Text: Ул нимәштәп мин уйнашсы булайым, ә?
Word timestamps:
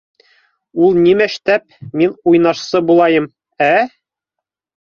Ул 0.85 0.97
нимәштәп 1.01 1.77
мин 2.01 2.15
уйнашсы 2.31 2.83
булайым, 2.91 3.29
ә? 3.71 3.73